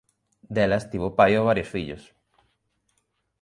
[0.55, 2.03] Delas tivo Paio varios fillos.